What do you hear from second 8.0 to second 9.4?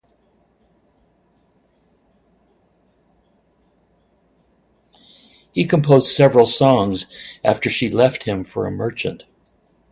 him for a merchant.